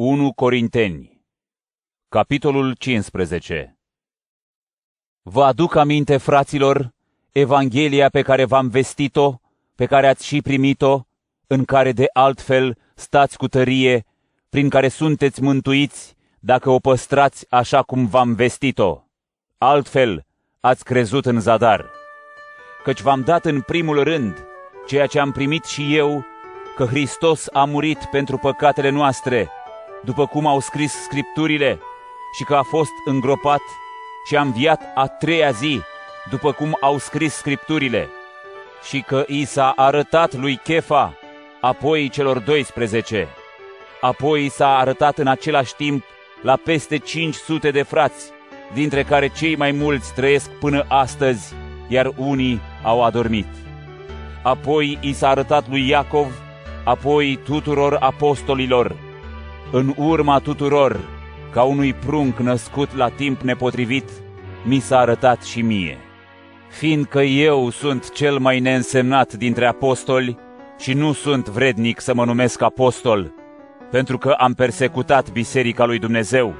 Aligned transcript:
1 0.00 0.32
Corinteni 0.32 1.22
Capitolul 2.08 2.74
15 2.74 3.78
Vă 5.22 5.44
aduc 5.44 5.74
aminte, 5.74 6.16
fraților, 6.16 6.94
Evanghelia 7.32 8.08
pe 8.08 8.22
care 8.22 8.44
v-am 8.44 8.68
vestit-o, 8.68 9.40
pe 9.74 9.86
care 9.86 10.08
ați 10.08 10.26
și 10.26 10.40
primit-o, 10.40 11.00
în 11.46 11.64
care 11.64 11.92
de 11.92 12.06
altfel 12.12 12.78
stați 12.94 13.36
cu 13.36 13.48
tărie, 13.48 14.04
prin 14.48 14.68
care 14.68 14.88
sunteți 14.88 15.42
mântuiți, 15.42 16.14
dacă 16.40 16.70
o 16.70 16.78
păstrați 16.78 17.46
așa 17.50 17.82
cum 17.82 18.06
v-am 18.06 18.34
vestit-o. 18.34 19.02
Altfel, 19.56 20.24
ați 20.60 20.84
crezut 20.84 21.26
în 21.26 21.40
zadar. 21.40 21.90
Căci 22.84 23.00
v-am 23.00 23.20
dat 23.20 23.44
în 23.44 23.60
primul 23.60 24.02
rând 24.02 24.44
ceea 24.86 25.06
ce 25.06 25.18
am 25.18 25.32
primit 25.32 25.64
și 25.64 25.96
eu, 25.96 26.24
că 26.76 26.84
Hristos 26.84 27.48
a 27.52 27.64
murit 27.64 28.04
pentru 28.10 28.36
păcatele 28.36 28.88
noastre, 28.88 29.50
după 30.04 30.26
cum 30.26 30.46
au 30.46 30.60
scris 30.60 30.92
Scripturile, 30.92 31.80
și 32.36 32.44
că 32.44 32.54
a 32.54 32.62
fost 32.62 32.92
îngropat 33.04 33.60
și 34.26 34.36
a 34.36 34.40
înviat 34.40 34.80
a 34.94 35.06
treia 35.06 35.50
zi, 35.50 35.80
după 36.30 36.52
cum 36.52 36.76
au 36.80 36.98
scris 36.98 37.34
Scripturile, 37.34 38.08
și 38.88 39.00
că 39.06 39.24
i 39.26 39.44
s-a 39.44 39.72
arătat 39.76 40.34
lui 40.34 40.56
Chefa, 40.56 41.14
apoi 41.60 42.08
celor 42.08 42.38
12. 42.38 43.28
Apoi 44.00 44.44
i 44.44 44.48
s-a 44.48 44.76
arătat 44.76 45.18
în 45.18 45.26
același 45.26 45.74
timp 45.74 46.04
la 46.42 46.56
peste 46.56 46.96
500 46.96 47.70
de 47.70 47.82
frați, 47.82 48.30
dintre 48.74 49.02
care 49.02 49.28
cei 49.28 49.56
mai 49.56 49.70
mulți 49.70 50.14
trăiesc 50.14 50.50
până 50.50 50.84
astăzi, 50.88 51.54
iar 51.88 52.12
unii 52.16 52.60
au 52.82 53.02
adormit. 53.02 53.46
Apoi 54.42 54.98
i 55.00 55.12
s-a 55.12 55.28
arătat 55.28 55.68
lui 55.68 55.88
Iacov, 55.88 56.26
apoi 56.84 57.38
tuturor 57.44 57.96
apostolilor, 58.00 58.96
în 59.70 59.94
urma 59.96 60.38
tuturor, 60.38 61.00
ca 61.52 61.62
unui 61.62 61.92
prunc 61.92 62.38
născut 62.38 62.96
la 62.96 63.08
timp 63.08 63.40
nepotrivit, 63.40 64.10
mi 64.64 64.78
s-a 64.78 64.98
arătat 64.98 65.42
și 65.42 65.62
mie. 65.62 65.98
Fiindcă 66.68 67.20
eu 67.22 67.70
sunt 67.70 68.12
cel 68.12 68.38
mai 68.38 68.60
neînsemnat 68.60 69.32
dintre 69.32 69.66
apostoli 69.66 70.36
și 70.78 70.92
nu 70.92 71.12
sunt 71.12 71.48
vrednic 71.48 72.00
să 72.00 72.14
mă 72.14 72.24
numesc 72.24 72.62
apostol, 72.62 73.32
pentru 73.90 74.18
că 74.18 74.30
am 74.30 74.52
persecutat 74.52 75.32
biserica 75.32 75.84
lui 75.84 75.98
Dumnezeu. 75.98 76.54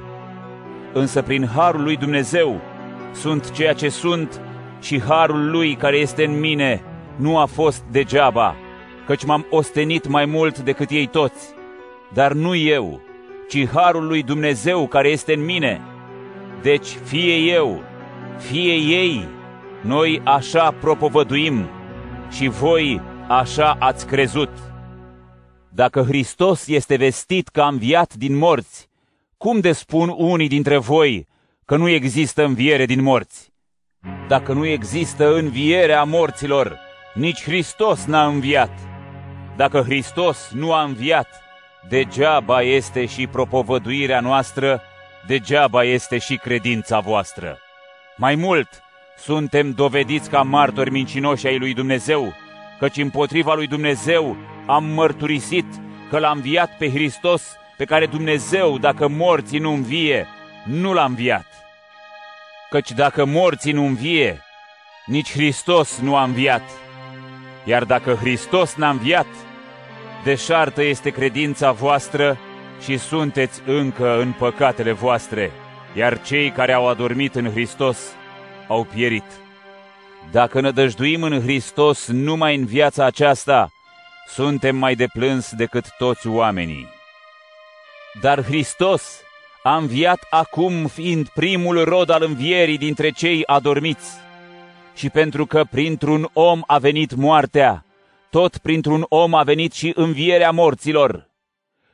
Însă 0.93 1.21
prin 1.21 1.47
harul 1.47 1.83
lui 1.83 1.95
Dumnezeu 1.95 2.61
sunt 3.13 3.51
ceea 3.51 3.73
ce 3.73 3.89
sunt 3.89 4.41
și 4.81 5.01
harul 5.01 5.49
lui 5.49 5.75
care 5.75 5.97
este 5.97 6.25
în 6.25 6.39
mine 6.39 6.81
nu 7.15 7.37
a 7.37 7.45
fost 7.45 7.83
degeaba, 7.91 8.55
căci 9.05 9.25
m-am 9.25 9.45
ostenit 9.49 10.07
mai 10.07 10.25
mult 10.25 10.59
decât 10.59 10.89
ei 10.89 11.07
toți. 11.07 11.58
Dar 12.13 12.33
nu 12.33 12.55
eu, 12.55 13.01
ci 13.49 13.67
harul 13.67 14.07
lui 14.07 14.23
Dumnezeu 14.23 14.87
care 14.87 15.09
este 15.09 15.33
în 15.33 15.45
mine. 15.45 15.81
Deci 16.61 16.87
fie 16.87 17.35
eu, 17.35 17.83
fie 18.37 18.73
ei, 18.73 19.27
noi 19.81 20.21
așa 20.23 20.71
propovăduim 20.71 21.69
și 22.29 22.47
voi 22.47 23.01
așa 23.27 23.75
ați 23.79 24.07
crezut. 24.07 24.49
Dacă 25.69 26.01
Hristos 26.01 26.67
este 26.67 26.95
vestit 26.95 27.47
că 27.47 27.61
a 27.61 27.67
înviat 27.67 28.13
din 28.13 28.37
morți, 28.37 28.89
cum 29.37 29.59
de 29.59 29.71
spun 29.71 30.13
unii 30.17 30.47
dintre 30.47 30.77
voi 30.77 31.27
că 31.65 31.77
nu 31.77 31.89
există 31.89 32.43
înviere 32.45 32.85
din 32.85 33.01
morți? 33.01 33.51
Dacă 34.27 34.53
nu 34.53 34.65
există 34.65 35.35
înviere 35.35 35.93
a 35.93 36.03
morților, 36.03 36.79
nici 37.13 37.43
Hristos 37.43 38.05
n-a 38.05 38.25
înviat. 38.25 38.71
Dacă 39.55 39.81
Hristos 39.81 40.51
nu 40.53 40.73
a 40.73 40.83
înviat, 40.83 41.27
degeaba 41.87 42.61
este 42.61 43.05
și 43.05 43.27
propovăduirea 43.27 44.19
noastră, 44.19 44.81
degeaba 45.27 45.83
este 45.83 46.17
și 46.17 46.35
credința 46.35 46.99
voastră. 46.99 47.57
Mai 48.17 48.35
mult, 48.35 48.67
suntem 49.17 49.71
dovediți 49.71 50.29
ca 50.29 50.41
martori 50.41 50.91
mincinoși 50.91 51.47
ai 51.47 51.57
lui 51.57 51.73
Dumnezeu, 51.73 52.33
căci 52.79 52.97
împotriva 52.97 53.53
lui 53.53 53.67
Dumnezeu 53.67 54.37
am 54.65 54.83
mărturisit 54.85 55.65
că 56.09 56.19
l-a 56.19 56.31
înviat 56.31 56.77
pe 56.77 56.89
Hristos, 56.89 57.57
pe 57.77 57.85
care 57.85 58.05
Dumnezeu, 58.05 58.77
dacă 58.77 59.07
morții 59.07 59.59
nu 59.59 59.71
învie, 59.71 60.27
nu 60.65 60.93
l-a 60.93 61.03
înviat. 61.03 61.45
Căci 62.69 62.91
dacă 62.91 63.25
morții 63.25 63.71
nu 63.71 63.85
învie, 63.85 64.41
nici 65.05 65.31
Hristos 65.31 65.99
nu 65.99 66.15
a 66.15 66.23
înviat. 66.23 66.69
Iar 67.63 67.83
dacă 67.83 68.13
Hristos 68.13 68.75
n-a 68.75 68.89
înviat, 68.89 69.27
deșartă 70.23 70.83
este 70.83 71.09
credința 71.09 71.71
voastră 71.71 72.37
și 72.83 72.97
sunteți 72.97 73.61
încă 73.65 74.19
în 74.19 74.31
păcatele 74.31 74.91
voastre, 74.91 75.51
iar 75.95 76.21
cei 76.21 76.51
care 76.51 76.73
au 76.73 76.87
adormit 76.87 77.35
în 77.35 77.51
Hristos 77.51 77.97
au 78.67 78.83
pierit. 78.83 79.23
Dacă 80.31 80.61
nădăjduim 80.61 81.23
în 81.23 81.41
Hristos 81.41 82.07
numai 82.07 82.55
în 82.55 82.65
viața 82.65 83.05
aceasta, 83.05 83.69
suntem 84.27 84.75
mai 84.75 84.95
deplâns 84.95 85.51
decât 85.51 85.85
toți 85.97 86.27
oamenii. 86.27 86.87
Dar 88.21 88.43
Hristos 88.43 89.21
a 89.63 89.75
înviat 89.75 90.27
acum 90.29 90.87
fiind 90.87 91.27
primul 91.27 91.83
rod 91.83 92.09
al 92.09 92.23
învierii 92.23 92.77
dintre 92.77 93.09
cei 93.09 93.43
adormiți. 93.45 94.11
Și 94.95 95.09
pentru 95.09 95.45
că 95.45 95.63
printr-un 95.71 96.29
om 96.33 96.61
a 96.67 96.77
venit 96.77 97.15
moartea, 97.15 97.85
tot 98.29 98.57
printr-un 98.57 99.05
om 99.09 99.33
a 99.33 99.43
venit 99.43 99.73
și 99.73 99.91
învierea 99.95 100.51
morților. 100.51 101.29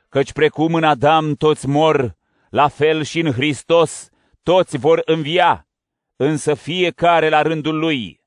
Căci 0.08 0.32
precum 0.32 0.74
în 0.74 0.84
Adam 0.84 1.34
toți 1.34 1.68
mor, 1.68 2.16
la 2.50 2.68
fel 2.68 3.02
și 3.02 3.20
în 3.20 3.32
Hristos 3.32 4.08
toți 4.42 4.76
vor 4.76 5.02
învia, 5.04 5.68
însă 6.16 6.54
fiecare 6.54 7.28
la 7.28 7.42
rândul 7.42 7.78
lui. 7.78 8.20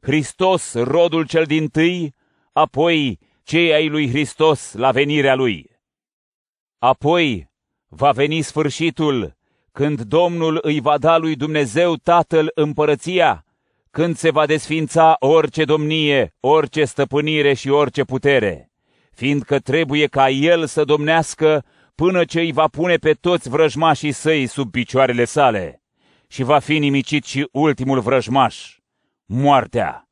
Hristos, 0.00 0.74
rodul 0.74 1.26
cel 1.26 1.44
din 1.44 1.68
tâi, 1.68 2.14
apoi 2.52 3.18
cei 3.42 3.72
ai 3.72 3.88
lui 3.88 4.08
Hristos 4.08 4.72
la 4.72 4.90
venirea 4.90 5.34
lui. 5.34 5.70
Apoi 6.78 7.50
va 7.88 8.12
veni 8.12 8.40
sfârșitul, 8.40 9.36
când 9.72 10.00
Domnul 10.00 10.58
îi 10.62 10.80
va 10.80 10.98
da 10.98 11.16
lui 11.16 11.36
Dumnezeu 11.36 11.96
Tatăl 11.96 12.50
împărăția, 12.54 13.44
când 13.92 14.16
se 14.16 14.30
va 14.30 14.46
desfința 14.46 15.16
orice 15.18 15.64
domnie, 15.64 16.34
orice 16.40 16.84
stăpânire 16.84 17.54
și 17.54 17.68
orice 17.68 18.04
putere, 18.04 18.70
fiindcă 19.14 19.58
trebuie 19.58 20.06
ca 20.06 20.30
El 20.30 20.66
să 20.66 20.84
domnească 20.84 21.64
până 21.94 22.24
ce 22.24 22.40
îi 22.40 22.52
va 22.52 22.68
pune 22.68 22.96
pe 22.96 23.12
toți 23.12 23.48
vrăjmașii 23.48 24.12
săi 24.12 24.46
sub 24.46 24.70
picioarele 24.70 25.24
sale. 25.24 25.82
Și 26.28 26.42
va 26.42 26.58
fi 26.58 26.78
nimicit 26.78 27.24
și 27.24 27.48
ultimul 27.50 28.00
vrăjmaș, 28.00 28.76
moartea, 29.26 30.08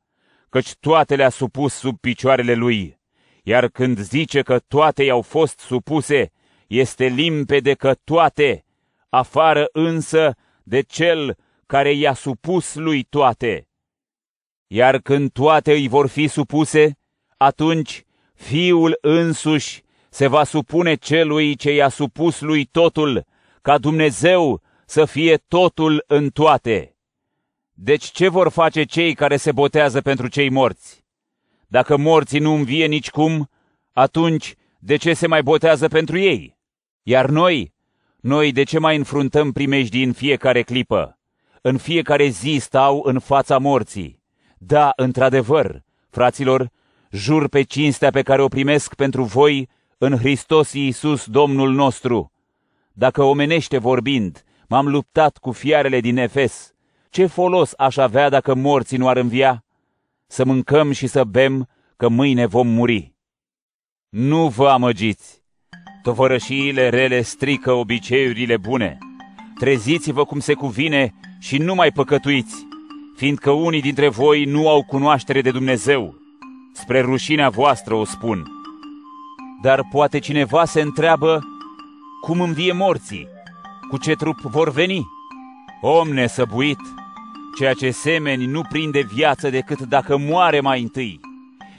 căci 0.49 0.75
toate 0.81 1.17
le-a 1.17 1.29
supus 1.29 1.75
sub 1.75 2.01
picioarele 2.01 2.55
lui, 2.55 3.01
iar 3.43 3.69
când 3.69 3.99
zice 3.99 4.43
că 4.43 4.59
toate 4.59 5.05
i-au 5.05 5.23
fost 5.23 5.59
supuse, 5.59 6.31
este 6.67 7.07
limpede 7.07 7.75
că 7.75 7.95
toate, 8.05 8.65
afară 9.09 9.69
însă 9.73 10.37
de 10.63 10.81
cel 10.81 11.37
care 11.67 11.93
i-a 11.93 12.15
supus 12.15 12.75
lui 12.75 13.03
toate, 13.03 13.65
iar 14.73 14.99
când 14.99 15.33
toate 15.33 15.73
îi 15.73 15.89
vor 15.89 16.07
fi 16.07 16.27
supuse, 16.27 16.99
atunci 17.37 18.05
Fiul 18.35 18.99
însuși 19.01 19.83
se 20.11 20.27
va 20.27 20.45
supune 20.45 20.95
celui 20.95 21.57
ce 21.57 21.73
i-a 21.73 21.89
supus 21.89 22.41
lui 22.41 22.65
totul, 22.65 23.25
ca 23.63 23.79
Dumnezeu 23.79 24.63
să 24.87 25.05
fie 25.05 25.37
totul 25.37 26.05
în 26.07 26.29
toate. 26.29 26.97
Deci 27.73 28.05
ce 28.05 28.29
vor 28.29 28.49
face 28.49 28.85
cei 28.85 29.15
care 29.15 29.37
se 29.37 29.53
botează 29.53 30.01
pentru 30.01 30.29
cei 30.29 30.51
morți? 30.51 31.05
Dacă 31.67 31.97
morții 31.97 32.39
nu 32.39 32.53
învie 32.53 32.87
nicicum, 32.87 33.51
atunci 33.93 34.55
de 34.79 34.97
ce 34.97 35.15
se 35.15 35.27
mai 35.27 35.43
botează 35.43 35.89
pentru 35.89 36.19
ei? 36.19 36.59
Iar 37.03 37.29
noi, 37.29 37.75
noi 38.21 38.53
de 38.53 38.63
ce 38.63 38.79
mai 38.79 38.97
înfruntăm 38.97 39.53
primejdii 39.53 40.05
în 40.05 40.13
fiecare 40.13 40.63
clipă? 40.63 41.19
În 41.63 41.79
fiecare 41.79 42.27
zi 42.27 42.59
stau 42.61 43.03
în 43.05 43.19
fața 43.19 43.59
morții. 43.59 44.20
Da, 44.63 44.93
într-adevăr, 44.97 45.83
fraților, 46.11 46.71
jur 47.11 47.49
pe 47.49 47.63
cinstea 47.63 48.11
pe 48.11 48.23
care 48.23 48.43
o 48.43 48.49
primesc 48.49 48.95
pentru 48.95 49.23
voi 49.23 49.69
în 49.99 50.17
Hristos 50.17 50.73
Iisus, 50.73 51.27
Domnul 51.27 51.73
nostru. 51.73 52.33
Dacă 52.93 53.23
omenește 53.23 53.79
vorbind, 53.79 54.45
m-am 54.69 54.89
luptat 54.89 55.39
cu 55.39 55.53
fiarele 55.53 56.01
din 56.01 56.17
Efes, 56.17 56.73
ce 57.11 57.27
folos 57.27 57.73
aș 57.77 57.97
avea 57.97 58.29
dacă 58.29 58.55
morții 58.55 58.97
nu 58.97 59.09
ar 59.09 59.17
învia? 59.17 59.65
Să 60.27 60.45
mâncăm 60.45 60.93
și 60.93 61.07
să 61.07 61.25
bem, 61.25 61.69
că 61.97 62.09
mâine 62.09 62.47
vom 62.47 62.69
muri. 62.69 63.15
Nu 64.09 64.49
vă 64.49 64.69
amăgiți! 64.69 65.43
Tovărășiile 66.03 66.89
rele 66.89 67.23
strică 67.23 67.73
obiceiurile 67.73 68.57
bune. 68.57 68.99
Treziți-vă 69.59 70.25
cum 70.25 70.39
se 70.39 70.55
cuvine 70.55 71.15
și 71.39 71.59
nu 71.59 71.75
mai 71.75 71.93
păcătuiți 71.93 72.69
fiindcă 73.21 73.51
unii 73.51 73.81
dintre 73.81 74.09
voi 74.09 74.45
nu 74.45 74.69
au 74.69 74.85
cunoaștere 74.85 75.41
de 75.41 75.51
Dumnezeu. 75.51 76.15
Spre 76.73 77.01
rușinea 77.01 77.49
voastră 77.49 77.95
o 77.95 78.05
spun. 78.05 78.47
Dar 79.63 79.81
poate 79.91 80.19
cineva 80.19 80.65
se 80.65 80.81
întreabă, 80.81 81.41
cum 82.21 82.41
învie 82.41 82.73
morții, 82.73 83.29
cu 83.91 83.99
ce 83.99 84.15
trup 84.15 84.39
vor 84.39 84.71
veni. 84.71 85.07
Om 85.81 86.09
nesăbuit, 86.09 86.79
ceea 87.59 87.73
ce 87.73 87.91
semeni 87.91 88.47
nu 88.47 88.61
prinde 88.69 89.01
viață 89.13 89.51
decât 89.51 89.81
dacă 89.81 90.19
moare 90.19 90.61
mai 90.61 90.83
întâi. 90.83 91.21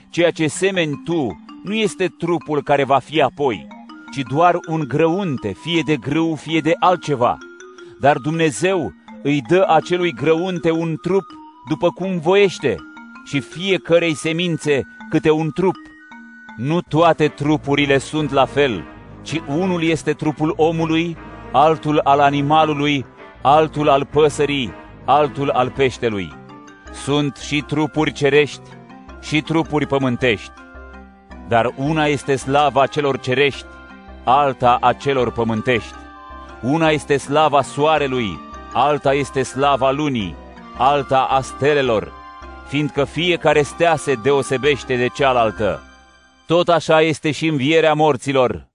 Ceea 0.09 0.31
ce 0.31 0.47
semeni 0.47 1.01
tu 1.03 1.43
nu 1.63 1.73
este 1.73 2.07
trupul 2.07 2.63
care 2.63 2.83
va 2.83 2.99
fi 2.99 3.21
apoi, 3.21 3.67
ci 4.13 4.21
doar 4.29 4.59
un 4.67 4.85
grăunte, 4.87 5.53
fie 5.61 5.81
de 5.85 5.95
grâu, 5.95 6.35
fie 6.35 6.59
de 6.59 6.73
altceva. 6.79 7.37
Dar 7.99 8.17
Dumnezeu 8.17 8.93
îi 9.23 9.41
dă 9.47 9.65
acelui 9.67 10.13
grăunte 10.13 10.71
un 10.71 10.95
trup 11.01 11.25
după 11.69 11.89
cum 11.89 12.19
voiește 12.19 12.75
și 13.25 13.39
fiecărei 13.39 14.13
semințe 14.13 14.87
câte 15.09 15.31
un 15.31 15.51
trup. 15.51 15.75
Nu 16.57 16.81
toate 16.81 17.27
trupurile 17.27 17.97
sunt 17.97 18.31
la 18.31 18.45
fel, 18.45 18.83
ci 19.21 19.41
unul 19.47 19.83
este 19.83 20.11
trupul 20.11 20.53
omului, 20.57 21.17
altul 21.51 21.99
al 22.03 22.19
animalului, 22.19 23.05
altul 23.41 23.89
al 23.89 24.05
păsării, 24.05 24.73
altul 25.05 25.49
al 25.49 25.69
peștelui. 25.69 26.33
Sunt 26.93 27.35
și 27.35 27.61
trupuri 27.61 28.11
cerești 28.11 28.69
și 29.21 29.41
trupuri 29.41 29.87
pământești. 29.87 30.51
Dar 31.47 31.73
una 31.77 32.05
este 32.05 32.35
slava 32.35 32.85
celor 32.85 33.19
cerești, 33.19 33.65
alta 34.23 34.77
a 34.81 34.93
celor 34.93 35.31
pământești. 35.31 35.93
Una 36.61 36.89
este 36.89 37.17
slava 37.17 37.61
soarelui, 37.61 38.39
alta 38.73 39.13
este 39.13 39.43
slava 39.43 39.91
lunii, 39.91 40.35
alta 40.77 41.23
a 41.23 41.41
stelelor, 41.41 42.11
fiindcă 42.67 43.03
fiecare 43.03 43.61
stea 43.61 43.95
se 43.95 44.13
deosebește 44.13 44.95
de 44.95 45.07
cealaltă. 45.07 45.83
Tot 46.47 46.69
așa 46.69 47.01
este 47.01 47.31
și 47.31 47.47
învierea 47.47 47.93
morților. 47.93 48.69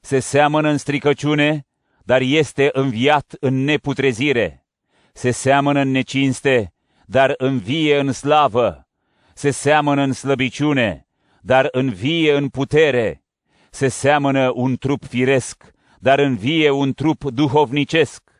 Se 0.00 0.18
seamănă 0.18 0.68
în 0.68 0.76
stricăciune, 0.76 1.66
dar 2.04 2.20
este 2.20 2.70
înviat 2.72 3.34
în 3.40 3.64
neputrezire. 3.64 4.66
Se 5.12 5.30
seamănă 5.30 5.80
în 5.80 5.90
necinste, 5.90 6.72
dar 7.06 7.34
învie 7.36 7.98
în 7.98 8.12
slavă. 8.12 8.86
Se 9.34 9.50
seamănă 9.50 10.02
în 10.02 10.12
slăbiciune, 10.12 11.06
dar 11.40 11.68
învie 11.70 12.36
în 12.36 12.48
putere. 12.48 13.22
Se 13.70 13.88
seamănă 13.88 14.50
un 14.54 14.76
trup 14.76 15.04
firesc, 15.04 15.64
dar 15.98 16.18
învie 16.18 16.70
un 16.70 16.92
trup 16.92 17.24
duhovnicesc. 17.24 18.35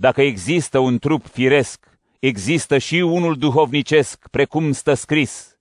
Dacă 0.00 0.22
există 0.22 0.78
un 0.78 0.98
trup 0.98 1.26
firesc, 1.26 1.86
există 2.18 2.78
și 2.78 2.94
unul 2.94 3.36
duhovnicesc, 3.36 4.28
precum 4.30 4.72
stă 4.72 4.94
scris. 4.94 5.56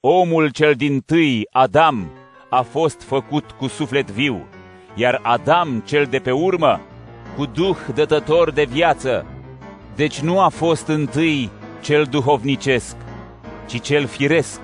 Omul 0.00 0.50
cel 0.50 0.74
din 0.74 1.00
tâi, 1.00 1.46
Adam, 1.50 2.10
a 2.50 2.62
fost 2.62 3.02
făcut 3.02 3.50
cu 3.50 3.66
suflet 3.66 4.10
viu, 4.10 4.46
iar 4.94 5.20
Adam 5.22 5.82
cel 5.86 6.04
de 6.04 6.18
pe 6.18 6.30
urmă, 6.30 6.80
cu 7.36 7.46
duh 7.46 7.76
dătător 7.94 8.50
de 8.50 8.64
viață. 8.64 9.26
Deci 9.96 10.20
nu 10.20 10.40
a 10.40 10.48
fost 10.48 10.86
întâi 10.86 11.50
cel 11.82 12.04
duhovnicesc, 12.04 12.96
ci 13.66 13.80
cel 13.80 14.06
firesc, 14.06 14.60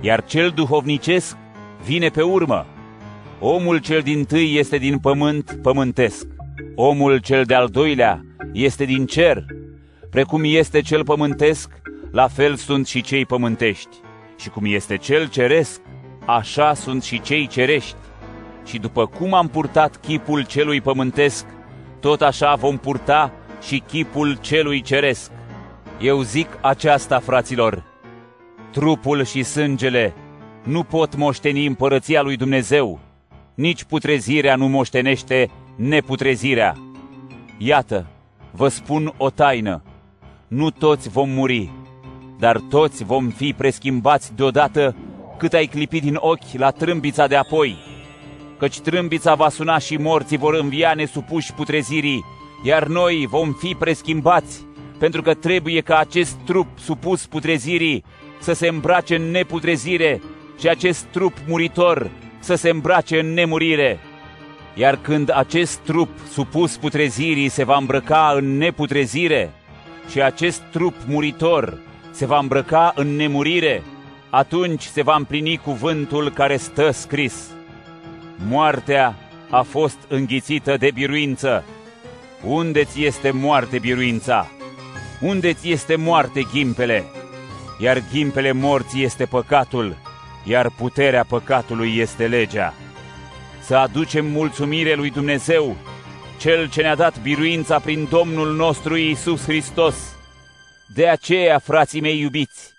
iar 0.00 0.24
cel 0.24 0.50
duhovnicesc 0.50 1.36
vine 1.84 2.08
pe 2.08 2.22
urmă. 2.22 2.66
Omul 3.40 3.78
cel 3.78 4.00
din 4.00 4.24
tâi 4.24 4.56
este 4.56 4.76
din 4.78 4.98
pământ 4.98 5.58
pământesc, 5.62 6.26
omul 6.74 7.18
cel 7.18 7.44
de-al 7.44 7.68
doilea 7.68 8.22
este 8.52 8.84
din 8.84 9.06
cer. 9.06 9.44
Precum 10.10 10.42
este 10.44 10.80
cel 10.80 11.04
pământesc, 11.04 11.70
la 12.10 12.28
fel 12.28 12.54
sunt 12.54 12.86
și 12.86 13.00
cei 13.00 13.26
pământești. 13.26 13.96
Și 14.38 14.48
cum 14.48 14.64
este 14.64 14.96
cel 14.96 15.28
ceresc, 15.28 15.80
așa 16.24 16.74
sunt 16.74 17.02
și 17.02 17.20
cei 17.20 17.46
cerești. 17.46 17.96
Și 18.64 18.78
după 18.78 19.06
cum 19.06 19.34
am 19.34 19.48
purtat 19.48 19.96
chipul 19.96 20.44
celui 20.44 20.80
pământesc, 20.80 21.46
tot 22.00 22.22
așa 22.22 22.54
vom 22.54 22.76
purta 22.76 23.32
și 23.62 23.82
chipul 23.86 24.38
celui 24.40 24.80
ceresc. 24.80 25.30
Eu 26.00 26.22
zic 26.22 26.58
aceasta, 26.60 27.18
fraților, 27.18 27.84
trupul 28.72 29.24
și 29.24 29.42
sângele 29.42 30.14
nu 30.62 30.82
pot 30.82 31.16
moșteni 31.16 31.66
împărăția 31.66 32.22
lui 32.22 32.36
Dumnezeu, 32.36 33.00
nici 33.54 33.84
putrezirea 33.84 34.56
nu 34.56 34.68
moștenește 34.68 35.50
neputrezirea. 35.76 36.76
Iată, 37.58 38.06
vă 38.58 38.68
spun 38.68 39.14
o 39.16 39.30
taină, 39.30 39.82
nu 40.48 40.70
toți 40.70 41.08
vom 41.08 41.30
muri, 41.30 41.70
dar 42.38 42.60
toți 42.70 43.04
vom 43.04 43.28
fi 43.28 43.54
preschimbați 43.56 44.34
deodată 44.34 44.96
cât 45.36 45.52
ai 45.52 45.66
clipit 45.66 46.02
din 46.02 46.16
ochi 46.18 46.52
la 46.52 46.70
trâmbița 46.70 47.26
de 47.26 47.36
apoi. 47.36 47.76
Căci 48.58 48.80
trâmbița 48.80 49.34
va 49.34 49.48
suna 49.48 49.78
și 49.78 49.96
morții 49.96 50.36
vor 50.36 50.54
învia 50.54 50.94
nesupuși 50.94 51.52
putrezirii, 51.52 52.24
iar 52.64 52.86
noi 52.86 53.26
vom 53.30 53.52
fi 53.52 53.74
preschimbați, 53.78 54.66
pentru 54.98 55.22
că 55.22 55.34
trebuie 55.34 55.80
ca 55.80 55.98
acest 55.98 56.36
trup 56.44 56.66
supus 56.78 57.26
putrezirii 57.26 58.04
să 58.40 58.52
se 58.52 58.68
îmbrace 58.68 59.16
în 59.16 59.30
neputrezire 59.30 60.22
și 60.60 60.68
acest 60.68 61.04
trup 61.04 61.32
muritor 61.46 62.10
să 62.38 62.54
se 62.54 62.68
îmbrace 62.68 63.18
în 63.18 63.32
nemurire. 63.32 64.00
Iar 64.78 64.96
când 64.96 65.30
acest 65.34 65.78
trup 65.78 66.08
supus 66.32 66.76
putrezirii 66.76 67.48
se 67.48 67.64
va 67.64 67.76
îmbrăca 67.76 68.32
în 68.36 68.56
neputrezire 68.56 69.50
și 70.10 70.22
acest 70.22 70.60
trup 70.70 70.94
muritor 71.06 71.78
se 72.10 72.26
va 72.26 72.38
îmbrăca 72.38 72.92
în 72.94 73.16
nemurire, 73.16 73.82
atunci 74.30 74.82
se 74.82 75.02
va 75.02 75.14
împlini 75.16 75.56
cuvântul 75.56 76.30
care 76.30 76.56
stă 76.56 76.90
scris. 76.90 77.34
Moartea 78.48 79.14
a 79.50 79.62
fost 79.62 79.98
înghițită 80.08 80.76
de 80.76 80.90
biruință. 80.94 81.64
Unde 82.44 82.84
ți 82.84 83.04
este 83.04 83.30
moarte 83.30 83.78
biruința? 83.78 84.46
Unde 85.20 85.52
ți 85.52 85.70
este 85.70 85.96
moarte 85.96 86.42
ghimpele? 86.52 87.04
Iar 87.78 88.02
ghimpele 88.12 88.52
morții 88.52 89.04
este 89.04 89.24
păcatul, 89.24 89.96
iar 90.44 90.70
puterea 90.76 91.24
păcatului 91.28 91.96
este 91.96 92.26
legea. 92.26 92.74
Să 93.68 93.76
aducem 93.76 94.26
mulțumire 94.26 94.94
lui 94.94 95.10
Dumnezeu, 95.10 95.76
Cel 96.38 96.68
ce 96.68 96.82
ne-a 96.82 96.94
dat 96.94 97.22
biruința 97.22 97.78
prin 97.78 98.06
Domnul 98.10 98.54
nostru 98.54 98.96
Iisus 98.96 99.42
Hristos. 99.42 99.94
De 100.94 101.08
aceea, 101.08 101.58
frații 101.58 102.00
mei 102.00 102.20
iubiți, 102.20 102.72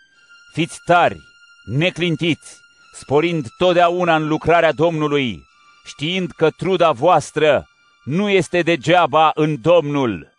fiți 0.54 0.80
tari, 0.86 1.18
neclintiți, 1.66 2.60
sporind 2.94 3.48
totdeauna 3.58 4.16
în 4.16 4.28
lucrarea 4.28 4.72
Domnului, 4.72 5.44
știind 5.86 6.32
că 6.32 6.50
truda 6.50 6.92
voastră 6.92 7.68
nu 8.04 8.30
este 8.30 8.62
degeaba 8.62 9.32
în 9.34 9.62
Domnul. 9.62 10.39